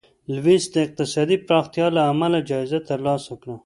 لویس 0.33 0.63
د 0.73 0.75
اقتصادي 0.85 1.37
پراختیا 1.47 1.87
له 1.95 2.01
امله 2.11 2.37
جایزه 2.49 2.79
ترلاسه 2.89 3.33
کړه. 3.41 3.55